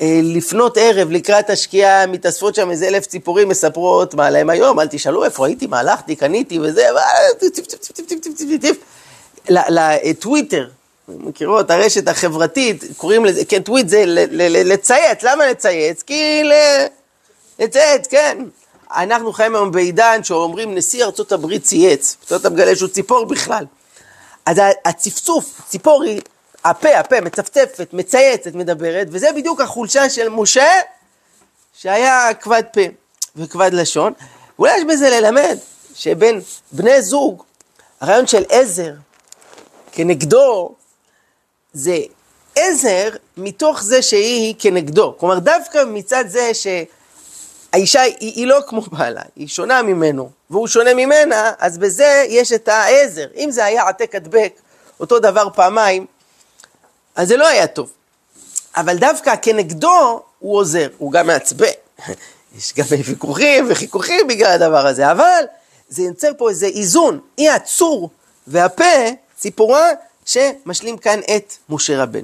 [0.01, 4.87] אה, לפנות ערב לקראת השקיעה, מתאספות שם איזה אלף ציפורים, מספרות מה להם היום, אל
[4.87, 6.87] תשאלו איפה הייתי, מה הלכתי, קניתי וזה,
[9.49, 10.67] לטוויטר,
[11.07, 16.01] מכירות, הרשת החברתית, קוראים לזה, כן, טוויט זה לצייץ, למה לצייץ?
[16.01, 16.41] כי
[17.59, 18.37] לצייץ, כן.
[18.95, 23.65] אנחנו חיים היום בעידן שאומרים נשיא ארצות הברית צייץ, פתאום אתה מגלה שהוא ציפור בכלל.
[24.45, 26.21] אז הצפצוף, ציפור היא,
[26.63, 30.69] הפה, הפה, מצפצפת, מצייצת, מדברת, וזה בדיוק החולשה של משה,
[31.73, 32.81] שהיה כבד פה
[33.35, 34.13] וכבד לשון.
[34.59, 35.57] אולי יש בזה ללמד
[35.95, 37.43] שבין בני זוג,
[38.01, 38.93] הרעיון של עזר
[39.91, 40.75] כנגדו,
[41.73, 41.97] זה
[42.55, 45.15] עזר מתוך זה שהיא כנגדו.
[45.17, 46.67] כלומר, דווקא מצד זה ש...
[47.73, 52.51] האישה היא, היא לא כמו בעלה, היא שונה ממנו, והוא שונה ממנה, אז בזה יש
[52.51, 53.27] את העזר.
[53.35, 54.53] אם זה היה עתק הדבק,
[54.99, 56.05] אותו דבר פעמיים,
[57.15, 57.91] אז זה לא היה טוב.
[58.75, 61.65] אבל דווקא כנגדו הוא עוזר, הוא גם מעצבן.
[62.57, 65.43] יש גם ויכוחים וחיכוכים בגלל הדבר הזה, אבל
[65.89, 68.09] זה יוצר פה איזה איזון, אי הצור
[68.47, 68.83] והפה,
[69.37, 69.89] ציפורה,
[70.25, 72.23] שמשלים כאן את משה רבנו.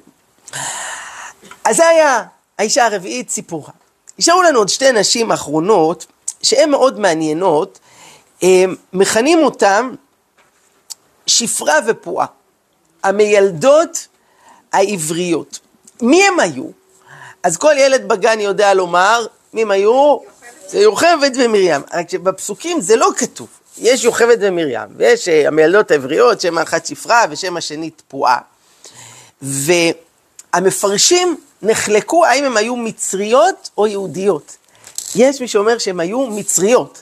[1.63, 2.23] אז זה היה
[2.57, 3.71] האישה הרביעית, ציפורה.
[4.19, 6.05] נשארו לנו עוד שתי נשים אחרונות,
[6.43, 7.79] שהן מאוד מעניינות,
[8.93, 9.89] מכנים אותן
[11.27, 12.25] שפרה ופועה,
[13.03, 14.07] המיילדות
[14.77, 15.59] העבריות.
[16.01, 16.65] מי הם היו?
[17.43, 20.17] אז כל ילד בגן יודע לומר מי הם היו?
[20.67, 21.81] זה יוכבד ומרים.
[21.93, 23.47] רק שבפסוקים זה לא כתוב.
[23.77, 28.37] יש יוכבד ומרים, ויש אה, המיילדות העבריות, שם האחת שפרה ושם השני תפועה.
[29.41, 34.57] והמפרשים נחלקו האם הם היו מצריות או יהודיות.
[35.15, 37.01] יש מי שאומר שהם היו מצריות.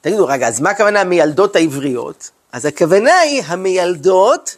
[0.00, 2.30] תגידו, רגע, אז מה הכוונה המיילדות העבריות?
[2.52, 4.56] אז הכוונה היא המיילדות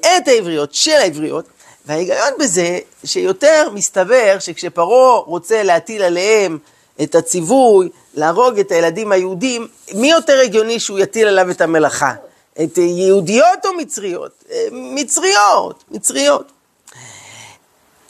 [0.00, 1.44] את העבריות, של העבריות,
[1.86, 6.58] וההיגיון בזה שיותר מסתבר שכשפרעה רוצה להטיל עליהם
[7.02, 12.14] את הציווי להרוג את הילדים היהודים, מי יותר הגיוני שהוא יטיל עליו את המלאכה?
[12.62, 14.44] את יהודיות או מצריות?
[14.72, 16.52] מצריות, מצריות.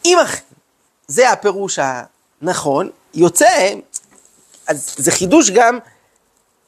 [0.05, 0.43] אם אכן
[1.09, 1.79] זה הפירוש
[2.43, 3.75] הנכון, יוצא,
[4.67, 5.79] אז זה חידוש גם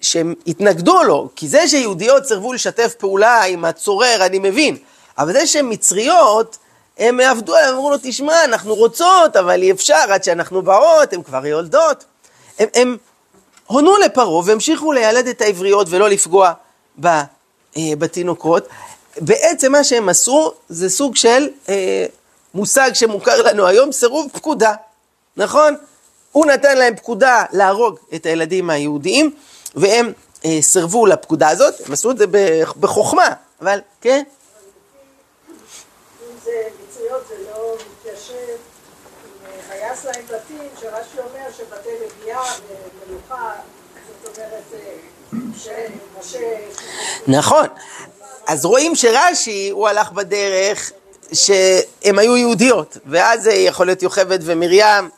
[0.01, 4.77] שהם התנגדו לו, כי זה שיהודיות סירבו לשתף פעולה עם הצורר, אני מבין,
[5.19, 6.59] אבל זה שהן מצריות,
[6.99, 11.23] הם עבדו עליהם, אמרו לו, תשמע, אנחנו רוצות, אבל אי אפשר, עד שאנחנו באות, הן
[11.23, 12.05] כבר יולדות.
[12.59, 12.97] הם, הם
[13.67, 16.53] הונו לפרעה והמשיכו לילד את העבריות ולא לפגוע
[17.01, 17.23] ב, אה,
[17.99, 18.69] בתינוקות.
[19.21, 22.07] בעצם מה שהם עשו זה סוג של אה,
[22.55, 24.75] מושג שמוכר לנו היום, סירוב פקודה,
[25.37, 25.77] נכון?
[26.33, 29.35] הוא נתן להם פקודה להרוג את הילדים היהודיים,
[29.75, 30.13] והם
[30.45, 32.25] אה, סירבו לפקודה הזאת, הם עשו את זה
[32.81, 33.29] בחוכמה,
[33.63, 34.23] אבל כן?
[40.81, 42.41] שרש"י אומר שבתי לוויה
[43.09, 43.53] ומלוכה,
[44.23, 44.63] זאת אומרת,
[45.57, 46.39] שמשה...
[47.27, 47.67] נכון.
[48.47, 50.93] אז רואים שרש"י, הוא הלך בדרך
[51.33, 55.11] שהן היו יהודיות, ואז יכול להיות יוכבד ומרים,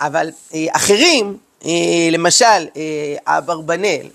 [0.00, 1.70] אבל אה, אחרים, אה,
[2.10, 2.44] למשל
[2.76, 4.06] אה, אברבנאל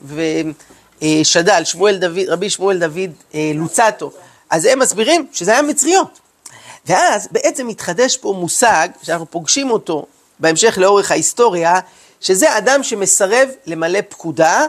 [1.01, 3.12] ושד"ל, שמואל רבי שמואל דוד
[3.56, 4.12] לוצטו,
[4.49, 6.25] אז הם מסבירים שזה היה מצריות.
[6.86, 10.06] ואז בעצם מתחדש פה מושג שאנחנו פוגשים אותו
[10.39, 11.80] בהמשך לאורך ההיסטוריה,
[12.21, 14.65] שזה אדם שמסרב למלא פקודה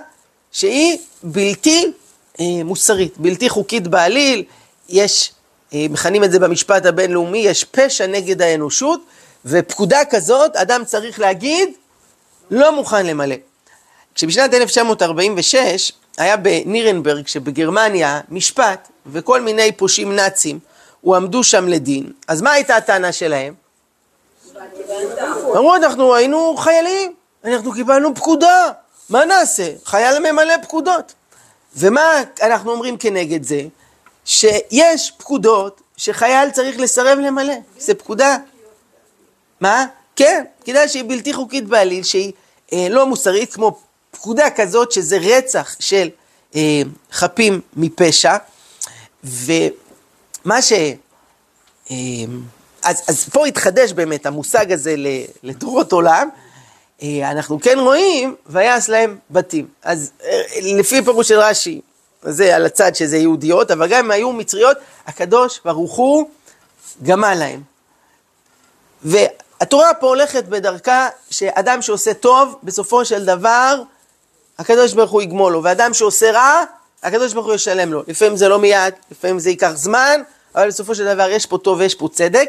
[0.53, 1.93] שהיא בלתי
[2.41, 4.45] אה, מוסרית, בלתי חוקית בעליל,
[4.89, 5.33] יש
[5.75, 9.05] אה, מכנים את זה במשפט הבינלאומי, יש פשע נגד האנושות,
[9.45, 11.69] ופקודה כזאת אדם צריך להגיד,
[12.51, 13.37] לא מוכן למלא.
[14.15, 20.59] כשבשנת 1946 היה בנירנברג שבגרמניה משפט וכל מיני פושעים נאצים
[21.07, 23.55] הועמדו שם לדין, אז מה הייתה הטענה שלהם?
[25.57, 27.15] אמרו, אנחנו היינו חיילים,
[27.45, 28.73] אנחנו קיבלנו פקודה,
[29.11, 29.73] מה נעשה?
[29.85, 31.13] חייל ממלא פקודות.
[31.77, 33.63] ומה אנחנו אומרים כנגד זה?
[34.25, 38.37] שיש פקודות שחייל צריך לסרב למלא, זה פקודה.
[39.61, 39.87] מה?
[40.17, 42.33] כן, פקודה שהיא בלתי חוקית בעליל, שהיא
[42.73, 43.79] אה, לא מוסרית, כמו
[44.11, 46.09] פקודה כזאת שזה רצח של
[46.57, 48.37] אה, חפים מפשע,
[50.47, 50.73] ומה ש...
[51.91, 51.97] אה,
[52.83, 54.95] אז, אז פה התחדש באמת המושג הזה
[55.43, 56.29] לדורות עולם,
[57.03, 59.67] אה, אנחנו כן רואים, ויעש להם בתים.
[59.83, 61.81] אז אה, לפי פירוש של רש"י,
[62.23, 66.29] זה על הצד שזה יהודיות, אבל גם אם היו מצריות, הקדוש ברוך הוא
[67.03, 67.63] גמל להם.
[69.03, 73.83] והתורה פה הולכת בדרכה שאדם שעושה טוב, בסופו של דבר,
[74.59, 76.65] הקדוש ברוך הוא יגמול לו, ואדם שעושה רע,
[77.07, 78.03] הקדוש ברוך הוא ישלם לו.
[78.09, 80.21] לפעמים זה לא מיד, לפעמים זה ייקח זמן,
[80.55, 82.49] אבל בסופו של דבר יש פה טוב ויש פה צדק,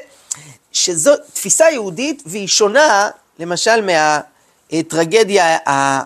[0.71, 3.89] שזו תפיסה יהודית והיא שונה למשל
[4.71, 5.57] מהטרגדיה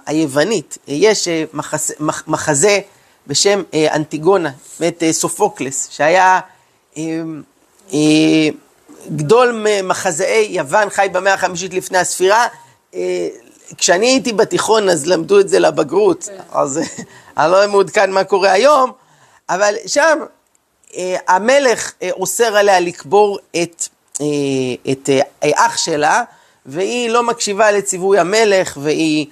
[0.06, 0.78] היוונית.
[0.88, 1.94] יש אה, מחזה,
[2.28, 2.80] מחזה
[3.28, 6.40] בשם אה, אנטיגונה, מאת אה, סופוקלס, שהיה
[9.16, 12.48] גדול מחזאי יוון, חי במאה החמישית לפני הספירה.
[13.78, 16.30] כשאני הייתי בתיכון אז למדו את זה לבגרות.
[16.52, 16.80] אז
[17.38, 18.92] אני לא מעודכן מה קורה היום,
[19.50, 20.20] אבל שם
[21.28, 23.88] המלך אוסר עליה לקבור את
[24.22, 25.10] אה, את
[25.44, 26.24] אה, אח שלה,
[26.66, 29.26] והיא לא מקשיבה לציווי המלך, והיא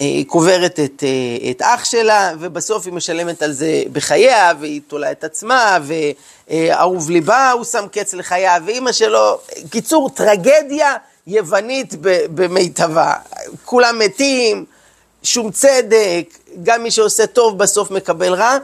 [0.00, 1.04] אה, קוברת את,
[1.50, 7.50] את אח שלה, ובסוף היא משלמת על זה בחייה, והיא תולה את עצמה, ואהוב ליבה
[7.50, 9.38] הוא שם קץ לחייה, ואימא שלו,
[9.70, 11.94] קיצור, טרגדיה יוונית
[12.34, 13.12] במיטבה.
[13.64, 14.64] כולם מתים,
[15.22, 18.56] שום צדק, גם מי שעושה טוב בסוף מקבל רע,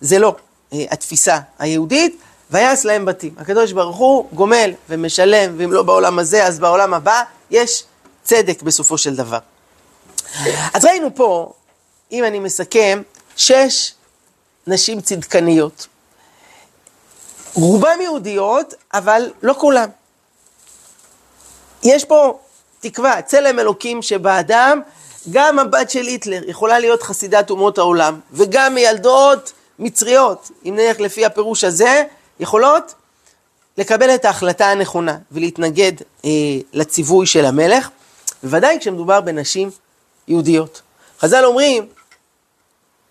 [0.00, 0.36] זה לא
[0.72, 2.20] התפיסה היהודית.
[2.50, 3.34] ויעש להם בתים.
[3.38, 7.84] הקדוש ברוך הוא גומל ומשלם, ואם לא בעולם הזה, אז בעולם הבא, יש
[8.24, 9.38] צדק בסופו של דבר.
[10.74, 11.52] אז ראינו פה,
[12.12, 13.02] אם אני מסכם,
[13.36, 13.92] שש
[14.66, 15.86] נשים צדקניות.
[17.54, 19.88] רובן יהודיות, אבל לא כולן.
[21.86, 22.38] יש פה
[22.80, 24.80] תקווה, צלם אלוקים שבאדם,
[25.30, 31.26] גם הבת של היטלר יכולה להיות חסידת אומות העולם, וגם מילדות מצריות, אם נלך לפי
[31.26, 32.04] הפירוש הזה,
[32.40, 32.94] יכולות
[33.78, 35.92] לקבל את ההחלטה הנכונה ולהתנגד
[36.24, 36.30] אה,
[36.72, 37.88] לציווי של המלך,
[38.42, 39.70] בוודאי כשמדובר בנשים
[40.28, 40.82] יהודיות.
[41.20, 41.86] חז"ל אומרים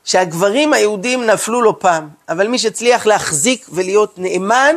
[0.04, 4.76] שהגברים היהודים נפלו לא פעם, אבל מי שהצליח להחזיק ולהיות נאמן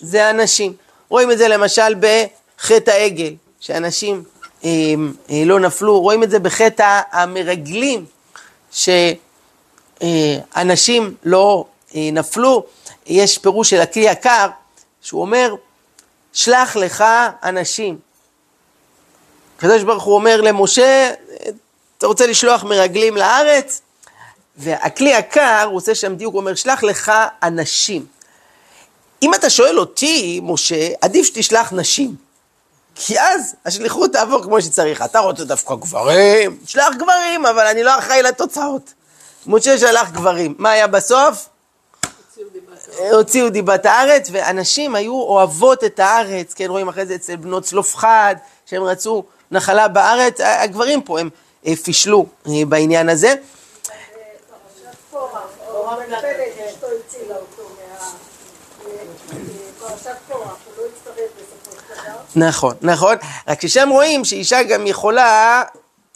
[0.00, 0.72] זה הנשים.
[1.08, 1.94] רואים את זה למשל
[2.64, 4.22] בחטא העגל, שאנשים
[4.64, 4.70] אה,
[5.30, 8.04] אה, לא נפלו, רואים את זה בחטא המרגלים,
[8.72, 9.12] שאנשים
[11.02, 12.64] אה, לא אה, נפלו.
[13.06, 14.48] יש פירוש של הכלי יקר,
[15.02, 15.54] שהוא אומר,
[16.32, 17.04] שלח לך
[17.42, 17.98] אנשים.
[19.56, 21.10] הקדוש ברוך הוא אומר למשה,
[21.98, 23.80] אתה רוצה לשלוח מרגלים לארץ?
[24.56, 28.06] והכלי יקר, הוא עושה שם דיוק, הוא אומר, שלח לך אנשים.
[29.22, 32.24] אם אתה שואל אותי, משה, עדיף שתשלח נשים.
[32.94, 35.02] כי אז השליחות תעבור כמו שצריך.
[35.02, 36.58] אתה רוצה דווקא גברים?
[36.66, 38.92] שלח גברים, אבל אני לא אחראי לתוצאות.
[39.46, 40.54] משה שלח גברים.
[40.58, 41.48] מה היה בסוף?
[43.12, 48.34] הוציאו דיבת הארץ, ואנשים היו אוהבות את הארץ, כן, רואים אחרי זה אצל בנות צלופחד,
[48.66, 51.30] שהם רצו נחלה בארץ, הגברים פה הם
[51.66, 53.34] אה, פישלו אה, בעניין הזה.
[62.36, 63.16] נכון, נכון,
[63.48, 65.62] רק ששם רואים שאישה גם יכולה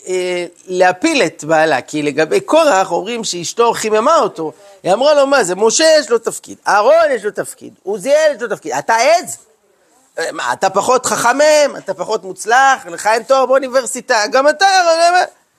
[0.08, 4.52] אה, להפיל את בעלה, כי לגבי קורח אומרים שאשתו חיממה אותו,
[4.82, 8.42] היא אמרה לו מה זה, משה יש לו תפקיד, אהרון יש לו תפקיד, עוזיאל יש
[8.42, 9.38] לו תפקיד, אתה עז?
[10.18, 14.66] אה, מה, אתה פחות חכם מהם, אתה פחות מוצלח, לך אין תואר באוניברסיטה, גם אתה,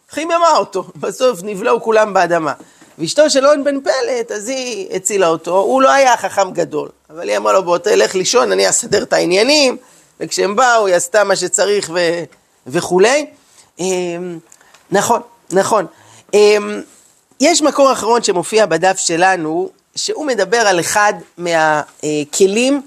[0.09, 2.53] חיממה אותו, בסוף נבלעו כולם באדמה.
[2.99, 7.29] ואשתו של און בן פלט, אז היא הצילה אותו, הוא לא היה חכם גדול, אבל
[7.29, 9.77] היא אמרה לו בוא תלך לישון, אני אסדר את העניינים,
[10.19, 11.99] וכשהם באו היא עשתה מה שצריך ו...
[12.67, 13.25] וכולי.
[13.79, 14.39] אמ,
[14.91, 15.85] נכון, נכון.
[16.33, 16.81] אמ,
[17.39, 22.81] יש מקור אחרון שמופיע בדף שלנו, שהוא מדבר על אחד מהכלים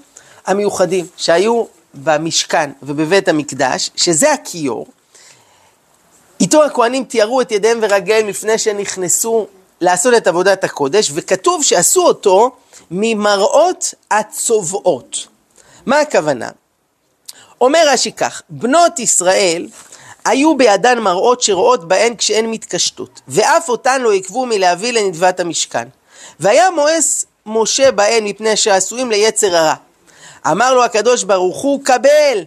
[0.45, 4.87] המיוחדים שהיו במשכן ובבית המקדש, שזה הכיור.
[6.39, 9.47] איתו הכהנים תיארו את ידיהם ורגליהם לפני שנכנסו
[9.81, 12.51] לעשות את עבודת הקודש, וכתוב שעשו אותו
[12.91, 15.27] ממראות הצובעות.
[15.85, 16.49] מה הכוונה?
[17.61, 19.67] אומר רש"י כך, בנות ישראל
[20.25, 25.87] היו בידן מראות שרואות בהן כשהן מתקשטות, ואף אותן לא עיכבו מלהביא לנדבת המשכן.
[26.39, 29.73] והיה מואס משה בהן מפני שעשויים ליצר הרע.
[30.51, 32.43] אמר לו הקדוש ברוך הוא, קבל,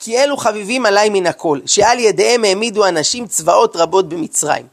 [0.00, 4.66] כי אלו חביבים עליי מן הכל, שעל ידיהם העמידו אנשים צבאות רבות במצרים.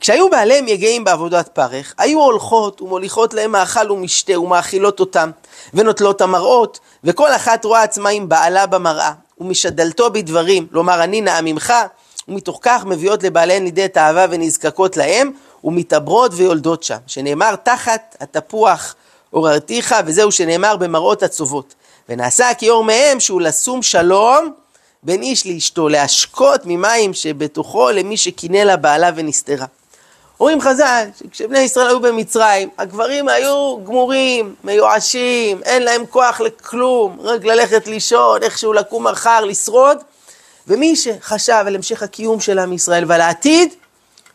[0.00, 5.30] כשהיו בעליהם יגעים בעבודת פרך, היו הולכות ומוליכות להם מאכל ומשתה ומאכילות אותם,
[5.74, 9.12] ונוטלות המראות, וכל אחת רואה עצמה עם בעלה במראה.
[9.38, 11.72] ומשדלתו בדברים, לומר אני נאה ממך,
[12.28, 15.30] ומתוך כך מביאות לבעליהן לידי האהבה ונזקקות להם,
[15.64, 18.94] ומתעברות ויולדות שם, שנאמר תחת התפוח
[19.30, 21.74] עוררתיך, וזהו שנאמר במראות הצובות.
[22.08, 24.52] ונעשה הכיור מהם שהוא לשום שלום
[25.02, 29.66] בין איש לאשתו, להשקות ממים שבתוכו למי שקינא לה בעלה ונסתרה.
[30.40, 37.44] אומרים חז"ל, שכשבני ישראל היו במצרים, הגברים היו גמורים, מיואשים, אין להם כוח לכלום, רק
[37.44, 39.98] ללכת לישון, איכשהו לקום מחר, לשרוד.
[40.68, 43.74] ומי שחשב על המשך הקיום של עם ישראל ועל העתיד,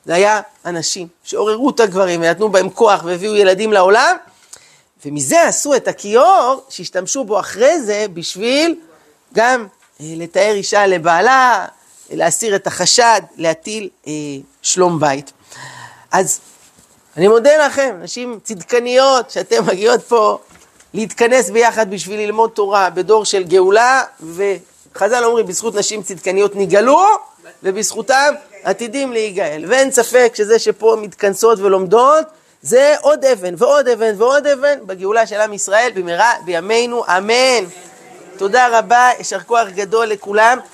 [0.05, 4.15] זה היה אנשים שעוררו את הגברים ונתנו בהם כוח והביאו ילדים לעולם,
[5.05, 8.75] ומזה עשו את הכיור שהשתמשו בו אחרי זה בשביל
[9.33, 9.67] גם
[9.99, 11.65] לתאר אישה לבעלה,
[12.11, 14.11] להסיר את החשד, להטיל אה,
[14.61, 15.31] שלום בית.
[16.11, 16.39] אז
[17.17, 20.37] אני מודה לכם, נשים צדקניות, שאתן מגיעות פה
[20.93, 27.01] להתכנס ביחד בשביל ללמוד תורה בדור של גאולה, וחז"ל אומרים, בזכות נשים צדקניות נגאלו,
[27.63, 28.33] ובזכותם
[28.63, 29.65] עתידים להיגאל.
[29.67, 32.25] ואין ספק שזה שפה מתכנסות ולומדות,
[32.61, 37.65] זה עוד אבן ועוד אבן ועוד אבן בגאולה של עם ישראל במהרה בימינו, אמן.
[38.37, 40.57] תודה רבה, יישר כוח גדול לכולם.